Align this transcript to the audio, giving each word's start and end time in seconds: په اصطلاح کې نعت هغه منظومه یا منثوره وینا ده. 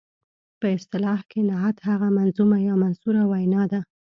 په 0.59 0.67
اصطلاح 0.77 1.19
کې 1.31 1.39
نعت 1.49 1.77
هغه 1.89 2.07
منظومه 2.17 2.57
یا 2.67 2.73
منثوره 2.83 3.23
وینا 3.31 3.63
ده. 3.71 3.79